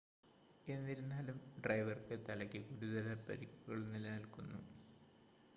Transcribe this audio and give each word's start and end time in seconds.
എന്നിരുന്നാലും 0.67 1.37
ഡ്രൈവർക്ക് 1.57 2.19
തലയ്ക്ക് 2.27 2.61
ഗുരുതര 2.69 3.13
പരിക്കുകൾ 3.27 3.79
നിലനിൽക്കുന്നു 3.87 4.61